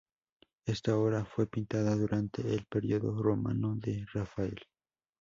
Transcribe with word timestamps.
Esta 0.65 0.97
obra 0.97 1.25
fue 1.25 1.45
pintada 1.45 1.95
durante 1.95 2.41
el 2.41 2.65
periodo 2.65 3.21
romano 3.21 3.75
de 3.75 4.03
Rafael. 4.11 4.59